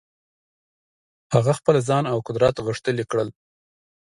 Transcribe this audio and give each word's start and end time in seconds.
هغه 1.33 1.51
خپل 1.59 1.75
ځان 1.87 2.03
او 2.11 2.17
قدرت 2.27 2.55
غښتلي 2.67 3.03
کړل. 3.11 3.29